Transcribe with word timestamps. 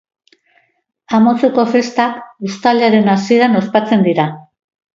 Amotzeko 1.17 1.65
festak 1.75 2.17
uztailaren 2.49 3.13
hasieran 3.17 3.61
ospatzen 3.63 4.09
dira. 4.11 4.27